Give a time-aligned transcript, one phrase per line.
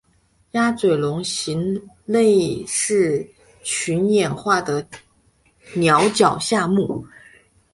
[0.53, 3.29] 鸭嘴龙形类是
[3.61, 4.83] 群衍化的
[5.75, 7.05] 鸟脚下目。